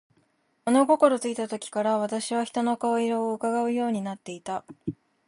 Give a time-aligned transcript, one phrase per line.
[0.65, 4.65] 物心ついた時から、私は人の顔色を窺うようになっていた。